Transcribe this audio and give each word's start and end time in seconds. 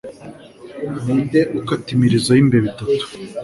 Ninde 1.03 1.39
Ukata 1.59 1.89
Imirizo 1.95 2.29
Yimbeba 2.33 2.67
itatu 2.73 3.03